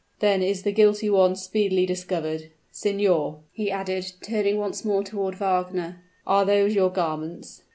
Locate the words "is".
0.41-0.63